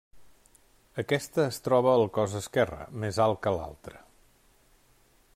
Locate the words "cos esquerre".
2.15-2.81